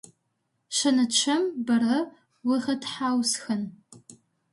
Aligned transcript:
Шэнычъэм 0.75 1.43
бэрэ 1.65 1.97
уигъэтхьаусхэн. 2.47 3.61